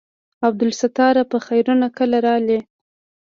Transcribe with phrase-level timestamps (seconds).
[0.47, 2.59] عبدالستاره په خيرونه کله رالې.